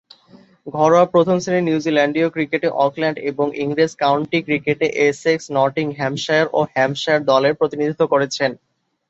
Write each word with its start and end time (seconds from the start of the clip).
ঘরোয়া 0.67 1.05
প্রথম-শ্রেণীর 1.05 1.67
নিউজিল্যান্ডীয় 1.69 2.27
ক্রিকেটে 2.29 2.67
অকল্যান্ড 2.85 3.17
এবং 3.29 3.47
ইংরেজ 3.57 3.91
কাউন্টি 3.95 4.39
ক্রিকেটে 4.41 4.87
এসেক্স, 5.07 5.45
নটিংহ্যামশায়ার 5.51 6.47
ও 6.53 6.59
হ্যাম্পশায়ার 6.73 7.27
দলের 7.31 7.57
প্রতিনিধিত্ব 7.59 8.03
করেছেন। 8.07 8.51